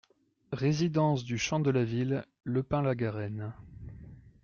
Résidence 0.53 1.23
du 1.23 1.37
Champ 1.37 1.59
de 1.59 1.69
la 1.69 1.83
Ville, 1.83 2.25
Le 2.43 2.63
Pin-la-Garenne 2.63 3.53